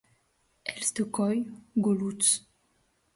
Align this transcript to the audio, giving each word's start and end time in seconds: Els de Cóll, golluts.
Els 0.73 0.89
de 0.99 1.05
Cóll, 1.17 1.43
golluts. 1.89 2.33